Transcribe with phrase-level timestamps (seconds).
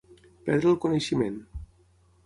[0.47, 1.39] Perdre el coneixement.